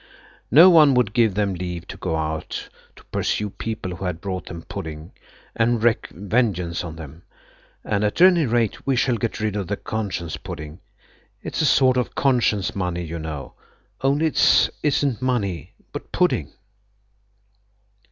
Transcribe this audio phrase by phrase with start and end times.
[0.49, 4.47] No one would give them leave to go out to pursue people who had brought
[4.47, 5.11] them pudding,
[5.55, 7.21] and wreck vengeance on then,
[7.83, 12.15] and at any rate we shall get rid of the conscience pudding–it's a sort of
[12.15, 16.51] conscience money, you know–only it isn't money but pudding."